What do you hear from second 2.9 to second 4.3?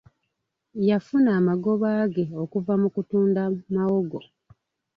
kutunda mawogo.